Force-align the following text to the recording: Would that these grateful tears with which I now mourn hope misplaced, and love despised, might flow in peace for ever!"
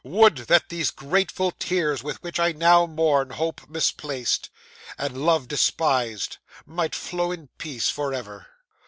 Would 0.03 0.37
that 0.47 0.69
these 0.69 0.89
grateful 0.89 1.51
tears 1.51 2.01
with 2.01 2.23
which 2.23 2.39
I 2.39 2.53
now 2.53 2.87
mourn 2.87 3.29
hope 3.29 3.69
misplaced, 3.69 4.49
and 4.97 5.15
love 5.23 5.47
despised, 5.47 6.39
might 6.65 6.95
flow 6.95 7.31
in 7.31 7.49
peace 7.59 7.87
for 7.91 8.11
ever!" 8.11 8.47